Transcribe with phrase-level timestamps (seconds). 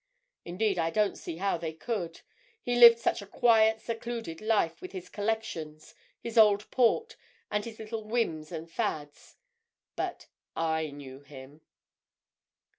[0.45, 2.21] Indeed, I don't see how they could;
[2.59, 7.15] he lived such a quiet, secluded life, with his collections, his old port,
[7.51, 9.37] and his little whims and fads.
[9.95, 11.61] But—I knew him!"